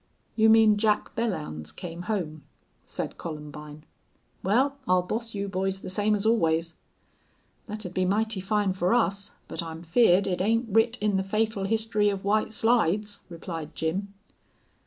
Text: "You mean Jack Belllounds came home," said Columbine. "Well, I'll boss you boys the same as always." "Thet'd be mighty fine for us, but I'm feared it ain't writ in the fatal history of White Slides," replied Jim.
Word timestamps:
"You 0.35 0.49
mean 0.49 0.77
Jack 0.77 1.15
Belllounds 1.15 1.71
came 1.75 2.01
home," 2.09 2.41
said 2.85 3.19
Columbine. 3.19 3.83
"Well, 4.41 4.77
I'll 4.87 5.03
boss 5.03 5.35
you 5.35 5.47
boys 5.47 5.81
the 5.81 5.91
same 5.91 6.15
as 6.15 6.25
always." 6.25 6.73
"Thet'd 7.67 7.93
be 7.93 8.05
mighty 8.05 8.39
fine 8.39 8.73
for 8.73 8.95
us, 8.95 9.35
but 9.47 9.61
I'm 9.61 9.83
feared 9.83 10.25
it 10.25 10.41
ain't 10.41 10.65
writ 10.67 10.97
in 11.01 11.17
the 11.17 11.23
fatal 11.23 11.65
history 11.65 12.09
of 12.09 12.25
White 12.25 12.51
Slides," 12.51 13.19
replied 13.29 13.75
Jim. 13.75 14.15